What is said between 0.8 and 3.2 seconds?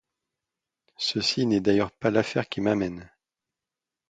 Ceci n’est d’ailleurs pas l’affaire qui m’amène.